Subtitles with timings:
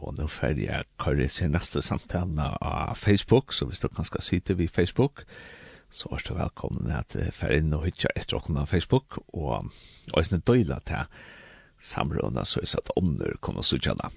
[0.00, 4.24] Og nå ferdig jeg kører sin neste samtale av Facebook, så hvis du kan skal
[4.24, 5.24] sitte vid Facebook,
[5.90, 9.68] så er du velkommen til å ferdig inn og hytte etter åkken av Facebook, og
[10.14, 11.04] også en døyla til
[11.80, 14.10] samrådene, så er det at ånder kommer til å sitte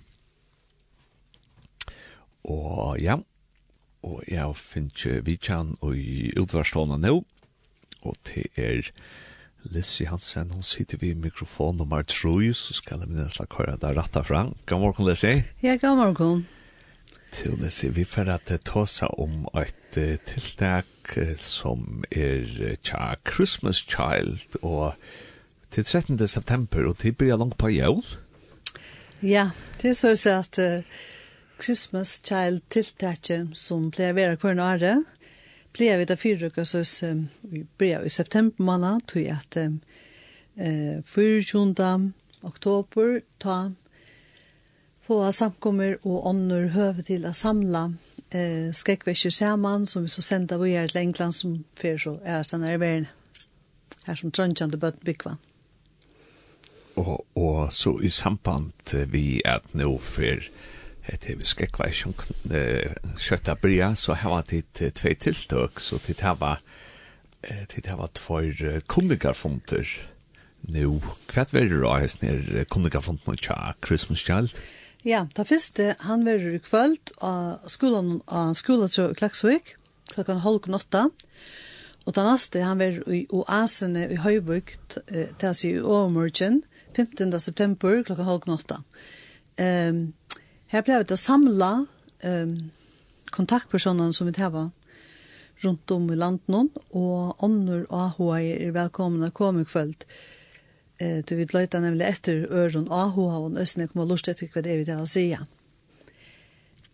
[2.44, 3.18] Og ja,
[4.04, 7.22] og jeg finner ikke vidtjen og i utvarstående nå,
[8.04, 8.90] og til er
[9.72, 13.96] Lissi Hansen, hun sitter vid mikrofon nummer 3, så skal jeg minnes la køyre deg
[13.98, 14.54] rett fram.
[14.68, 15.44] God morgen, Lissi.
[15.64, 16.46] Ja, god morgen.
[17.32, 24.60] Til Lissi, vi får at ta seg om et tiltak som er tja Christmas Child,
[24.62, 24.94] og
[25.74, 26.28] til 13.
[26.28, 28.04] september, og til blir langt på jævl.
[29.24, 29.50] Ja,
[29.82, 30.84] det er så å si at uh,
[31.64, 35.06] Christmas Child tiltaket som pleier å være hver året,
[35.74, 36.84] ble vi da av uker, så
[37.42, 42.12] vi ble i september måned, tog jeg at eh, 24.
[42.44, 43.72] oktober ta
[45.04, 47.88] få samkommer og ånder høve til å samla
[48.32, 52.46] eh, skrekkvekker sammen, som vi så sendte vi her til England som fyrer så er
[52.48, 53.10] stedet i verden
[54.04, 55.40] her som trøntjende bøtt byggvann.
[57.00, 58.74] Og, og så i samband
[59.10, 60.50] vi at nå fyrer
[61.04, 61.96] hette vi skrekva i
[63.20, 66.64] kjøtta bria, så her var det tvei tiltøk, så det her var
[67.44, 69.84] det her var tvær kundigarfunter
[70.72, 71.02] nu.
[71.28, 74.56] Hva er det da, hans nere kundigarfunter tja Christmas Child?
[75.04, 79.76] Ja, det første, han var i kvöld av skolan av skolan til Klaksvik,
[80.14, 81.10] klokkan halv åtta,
[82.04, 86.62] og den neste, han var i oasene i Høyvik, til å si i Åmorgen,
[86.96, 87.32] 15.
[87.40, 88.80] september, klokkan halv åtta.
[89.60, 90.14] Ehm,
[90.74, 91.86] Her ble det samla
[92.26, 92.54] um,
[93.30, 94.56] kontaktpersoner som vi tar
[95.64, 100.06] rundt om i landet og ånder og AHA er velkomne komme i kveld.
[100.98, 104.66] Eh, du vil løyte nemlig etter øren AHA og nesten jeg kommer lust etter hva
[104.66, 105.28] det er vi tar å si.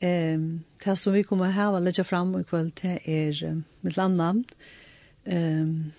[0.04, 0.44] Um,
[0.84, 4.46] det som vi kommer her og legger frem i kveld, det er eh, mitt landnavn.
[5.24, 5.92] Um,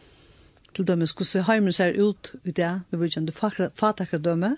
[0.77, 4.57] til dømes hvordan heimen ser ut i det, vi vil kjenne fatakredømme.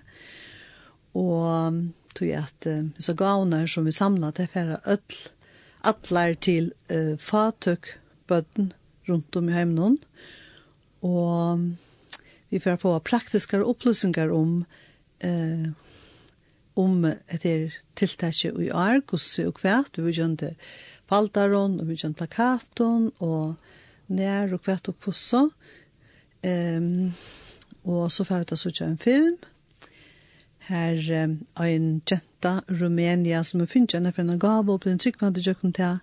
[1.18, 5.18] Og tog at uh, så gavner som vi samla til for öll,
[5.84, 7.96] atler til uh, fatøk
[8.30, 8.72] bøtten
[9.08, 9.98] rundt om i heimnån,
[11.02, 11.64] og
[12.52, 14.62] vi får få praktiske opplysninger om
[15.24, 15.70] eh,
[16.74, 20.54] om etter tiltaket i år, og kvært, vi gjønte
[21.10, 23.56] paltaron, og vi gjønte plakaton, og
[24.12, 25.46] nær og kvært og fossa,
[26.46, 27.12] um,
[27.84, 29.36] og så får vi ta så en film,
[30.68, 35.40] her ein jenta Rumænia som er finnes henne for en gav og på den tryggvande
[35.40, 35.98] jøkken til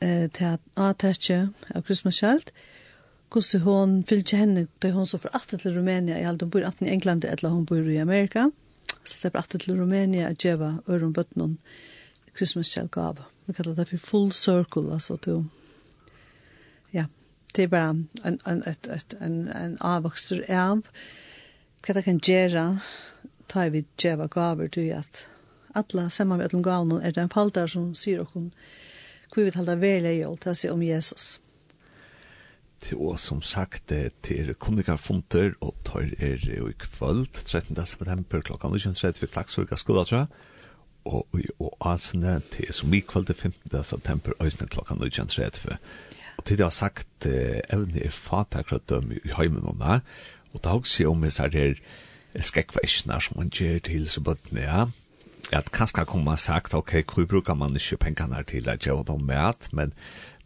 [0.00, 2.52] til atetje av Christmas Child.
[3.32, 6.60] Hvordan hun fylte henne da hun så for atter til Rumænia i alt hun bor
[6.60, 8.48] i England eller hun bor i Amerika.
[9.04, 11.58] Så det er atter til Rumænia at djeva øren bøttenen
[12.36, 13.16] Christmas Child gav.
[13.46, 15.44] Vi kallar det for full circle altså til
[16.92, 17.06] ja
[17.56, 18.62] det er bare en, en, en,
[19.20, 20.82] en, en avvokser av
[21.86, 22.64] hva det kan gjøre
[23.48, 25.26] ta vi djeva gaver til at
[25.76, 28.50] alla saman við öllum gavnum er den faldar som sier okkum
[29.32, 31.36] hvor vi halda velja i alt seg om Jesus.
[32.80, 33.92] Til å som sagt
[34.24, 37.76] til kommunikarfunter og tar er i kvöld 13.
[37.86, 40.28] september klokka 19.30 vi tror jeg.
[41.06, 43.84] og i oasene til som i kvöld 15.
[43.84, 45.76] september øysene klokka 19.30
[46.36, 50.00] og til det har sagt evne er fatakra døm i heimen og da
[50.52, 51.80] og da har jeg om jeg sier her
[52.44, 54.86] skekva ikkna som man gjør til så bøttene, ja.
[55.54, 59.26] At kanskje kan man sagt, ok, hvor bruker man ikke pengene til at gjøre dem
[59.28, 59.92] med, men,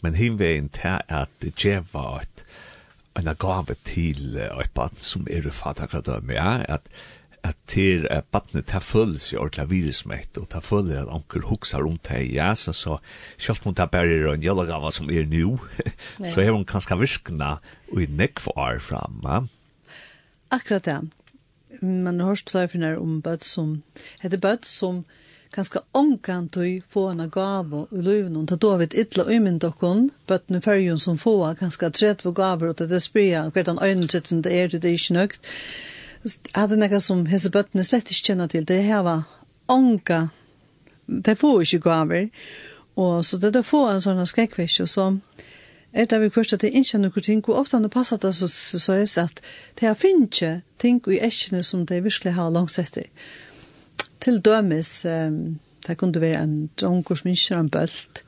[0.03, 2.45] men hinveien til at gjøre et,
[3.19, 6.93] en gave til et barn som er i fatakradøm, ja, at
[7.43, 11.87] at til at barnet tar følelse i ordentlig virusmett, og tar følelse at anker hukser
[11.87, 12.99] om det, ja, så, så
[13.39, 15.57] selv om det bare er en jøllegave som er nå,
[16.31, 17.57] så er hun kanskje virkende
[17.93, 19.41] og i nekk for år frem, ja.
[20.51, 20.99] Akkurat det
[21.81, 23.83] man har hørt flere om bøtt som,
[24.21, 25.05] heter bøtt som
[25.55, 30.61] kanskje omkan tog få en gave i løven, og da vet ytla øymynd okkon, bøttene
[30.63, 34.07] fyrjun som få kanskje trett for gaver, og det er spria, og hvert han øyne
[34.07, 35.51] trett for det er, det er ikke nøgt.
[36.23, 39.27] det noe som hese bøttene slett ikke kjenner til, det her var
[39.67, 40.29] omka,
[41.07, 42.29] det får ikke gaver,
[42.97, 45.07] og så det er få en sånn skrekkvisj, og så,
[45.93, 48.35] er det vi først at det ikke er noen ting, og ofte når passet det
[48.37, 49.43] så, så er det at
[49.81, 53.09] det er finnes ting i eskene som det virkelig har langsetter.
[54.21, 58.23] Til dømes, um, det kunne være en dronker som ikke er en bølt,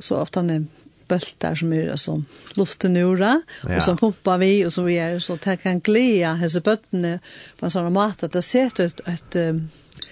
[0.00, 0.66] så ofte han er
[1.08, 2.22] bølt der som er altså,
[2.56, 3.36] luften ura,
[3.68, 3.76] ja.
[3.76, 7.18] og som pumper vi, og som vi er, så det kan glede hese bøttene
[7.58, 10.10] på en sånn måte at det ser ut et, et, et,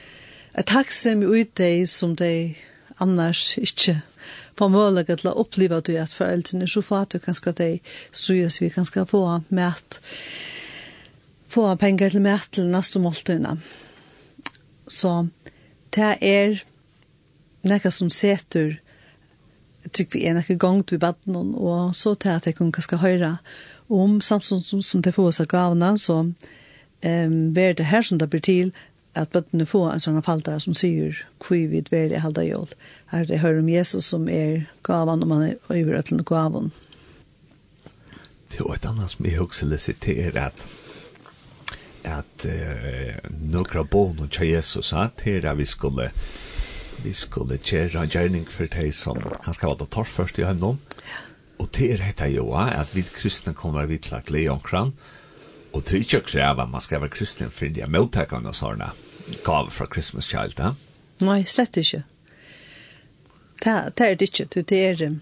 [0.58, 0.74] et
[1.22, 2.54] ut deg som de
[3.00, 4.00] annars ikke
[4.58, 7.70] få mulighet til å oppleve at du er foreldrene, så at du kan skal de
[8.10, 10.00] strøs vi kan skal få mat
[11.52, 13.58] få penger til mat til neste måltidene.
[14.88, 15.26] Så
[15.92, 16.62] det er
[17.68, 18.78] noe som setter
[19.82, 23.02] jeg tror vi er noe gang til baden, og så til at jeg kan skal
[23.02, 23.36] høre
[23.90, 28.30] om samtidig som, som det får seg gavene, så um, er det her som det
[28.30, 28.70] blir til,
[29.14, 32.70] at bøttene får en sånn falter som sier hvor vi vil halda jól.
[33.12, 36.72] Her det hører om Jesus som er gavan, og man er over til den gavan.
[38.52, 40.68] Det er et annet som jeg også vil sitere at
[42.02, 46.10] at uh, några bonor til Jesus att er vi skulle
[47.04, 50.78] vi skulle köra en gjerning för dig som han ska vara tar först i honom.
[51.56, 54.92] Och det dette jo ju att vi kristna kommer vi til å glede omkring
[55.72, 58.90] Och det å kreve at man ska vara kristen for de er mottakene og sånne
[59.44, 60.74] gav fra Christmas Child, da?
[61.20, 62.02] Nej, slett ikke.
[63.64, 65.18] Det är det inte, det är det.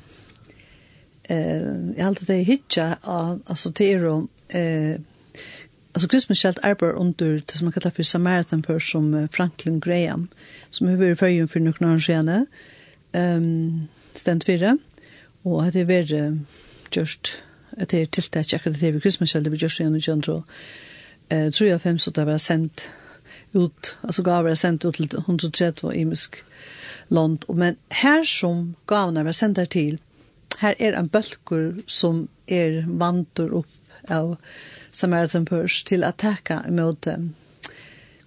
[1.22, 2.98] Eh, jag har alltid hittat,
[3.46, 5.00] altså det är eh,
[5.92, 10.28] Alltså Christmas Child arbeider under det som man kallar för Samaritan Purse som Franklin Graham
[10.70, 12.46] som har varit förrjun för noen år siden,
[13.12, 14.78] um, stendt fyra
[15.42, 16.38] och det har varit
[16.90, 17.42] just
[17.76, 20.44] at det er tiltak akkurat det vi kristmasjelde vi gjør seg gjennom
[21.30, 22.88] eh, Tror jeg fem så det var sendt
[23.52, 26.44] ut, altså gav var sendt ut til 130 imisk
[27.08, 27.38] land.
[27.54, 29.98] Men her som gavene var sendt til,
[30.60, 34.36] her er en bølgur som er vantur opp av
[34.90, 37.32] Samaritan Purs til å takke imot dem.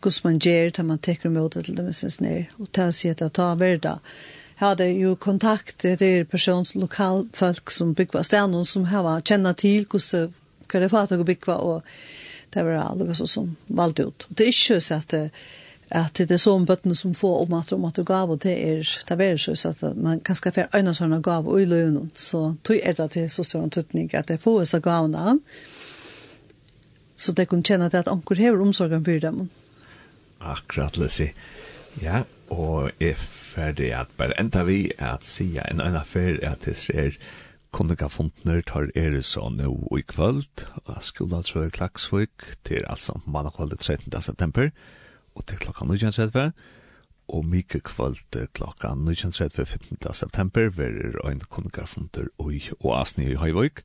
[0.03, 1.91] Hvordan man gjør det, man tekker imot det til dem,
[2.59, 3.97] og til å si at det tar verda
[4.63, 10.31] hade ju kontakt till persons lokal folk som byggva stenen som hava känna till hur
[10.73, 11.83] hur det var att byggva och
[12.49, 14.25] det var alltså så som valt ut.
[14.29, 15.13] Det är ju så att
[15.89, 18.69] att det är sån bötten som får om att om att du gav och det
[18.69, 21.65] är det är så, så att man kan skaffa en sån gav och i
[22.13, 25.39] så tror jag att det så stor tutning att det får så gavna
[27.15, 29.49] så det kan känna att ankor har omsorgen för dem.
[30.37, 31.29] Akkurat, Lucy.
[32.01, 36.77] Ja, og er ferdig at bare enda vi at sida en annen affær at det
[36.77, 37.17] ser
[37.73, 43.17] kundiga kundegafundner tar er så nå i kvöld og skulda altså i Klaksvik til altså
[43.25, 44.21] samt 13.
[44.21, 44.69] september
[45.35, 46.51] og til klokka 19.30
[47.27, 50.13] og mykje kvöld klokka 19.30 15.
[50.13, 53.81] september verir ein kundegafundner og, og asni i Høyvøk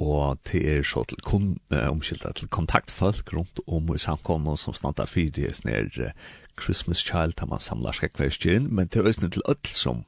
[0.00, 4.74] og til er så til kun, uh, omkylda til kontaktfolk rundt om i samkommet som
[4.74, 5.90] snart er fyrir snir
[6.60, 10.04] Christmas Child tar man samlar skrekkverkstjeren, men til øyne til ødel som...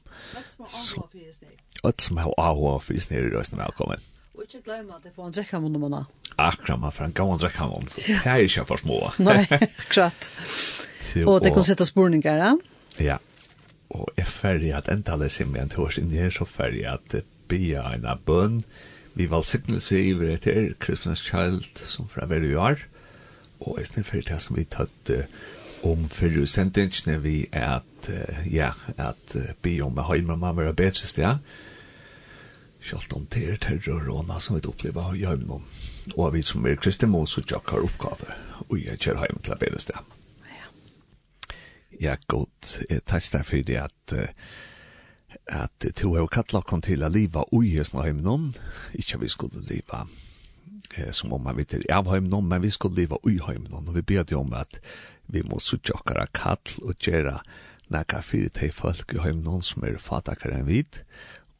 [1.85, 3.99] Ødel som har avhå for isne er øyne velkommen.
[4.35, 6.05] Og ikke glemme at det får en drekkamon om henne.
[6.37, 7.85] Akkurat, man får en gammel drekkamon.
[7.95, 8.97] Det er ikke for små.
[9.19, 10.31] Nei, akkurat.
[11.25, 12.51] Og det kan sette sporninger, ja?
[12.99, 13.17] Ja.
[13.95, 17.15] Og jeg ferdig at enda det sier som jeg tårs inn her, så ferdig at
[17.47, 18.59] bia en av bønn.
[19.15, 22.81] Vi valgsignelse i hvert er Christmas Child som fra hver vi er.
[23.61, 25.15] Og jeg snitt ferdig til som vi tatt
[25.81, 30.73] om förru sentingen vi at uh, ja at uh, be om att hemma man vara
[30.73, 31.37] bedre sted.
[32.81, 35.63] Kjalt om det terror og och som vi upplever i noen.
[36.17, 38.33] Og vi som er kristne är kristna måste jacka uppgave
[38.69, 39.97] och jag kör hem till bedre sted.
[41.99, 42.81] Ja, godt.
[42.89, 44.13] Jeg takk deg for det att
[45.47, 48.53] at to har kattla kom till att leva i hemma noen.
[48.93, 50.07] Ikke vi skulle leva
[50.97, 53.87] eh, som om man vet av hemmen, men vi skulle leva i noen.
[53.87, 54.79] Og vi ber om at
[55.27, 57.39] vi må suttje okkara kall og gjera
[57.93, 61.01] nekka fyrir tei folk i heim noen som er fatakar enn vid.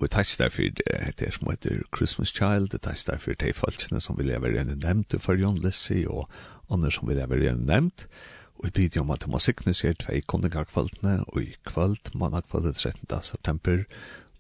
[0.02, 0.74] Og takk til fyrir
[1.20, 5.16] det som heter Christmas Child, takk til fyrir tei folkene som vil være enn nevnt
[5.22, 6.28] for John Lissi og
[6.70, 8.08] andre som vil være enn nevnt.
[8.56, 12.80] Og vi bidja om at det må sikne seg tvei kondingarkvaldene, og i kvöld, mannakvöldet
[12.80, 13.12] 13.
[13.22, 13.84] september,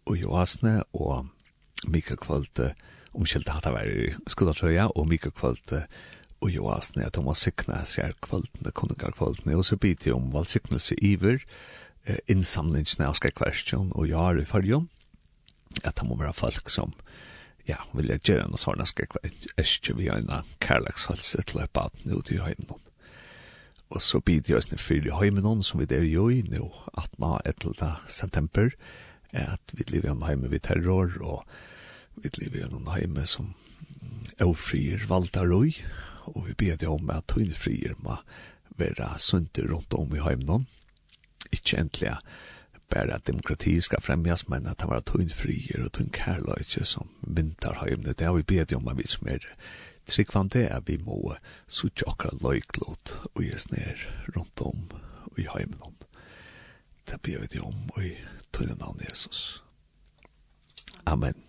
[0.05, 1.27] og i oasne, og
[1.91, 2.61] mika kvöld,
[3.11, 5.83] omkjeldt hatt av er skodatrøya, og mika kvöld,
[6.45, 10.97] og jo asne at hun var sikna seg kvöldene, kunningarkvöldene, og så bytte om valsiknelse
[11.01, 11.41] iver,
[12.05, 14.89] eh, innsamlingen av skrekverstjon og jar i fargen,
[15.83, 16.93] at han må være folk som,
[17.67, 22.31] ja, vil jeg gjøre noe sånne skrekverstjon vi har en kærlagshalse til å baden ut
[22.31, 22.77] i høymen.
[23.89, 27.41] Og så bitte jeg sne fyre høymen som vi der jo i nå, 18.
[27.45, 27.91] 11.
[28.07, 28.71] september,
[29.33, 31.43] at vi lever i en heime vid terror, og
[32.15, 33.53] vi lever i en heime som
[34.41, 35.75] ofrier valdarøy,
[36.25, 38.17] og vi ber deg om at tøyne frier må
[38.77, 40.67] være sunt rundt om i heimnån.
[41.51, 42.17] Ikke endelig
[42.89, 47.09] bare at demokrati skal fremjas, men at det var tøyne frier og tøyne kærløyke som
[47.21, 48.13] vinter heimne.
[48.13, 49.47] Det har vi ber deg om at vi som er
[50.05, 51.35] tryggvande er vi må
[51.67, 54.05] suttje akkurat løyklot og gjøres ned
[54.37, 54.85] rundt om
[55.37, 55.97] i heimnån.
[57.09, 58.15] Det ber vi deg om og i
[58.53, 59.61] tøyne navn Jesus.
[61.05, 61.45] Amen.